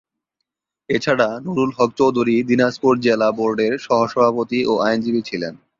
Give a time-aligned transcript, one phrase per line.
[0.89, 5.53] এছাড়া নুরুল হক চৌধুরী দিনাজপুর জেলা বোর্ডের সহসভাপতি ও আইনজীবী ছিলেন।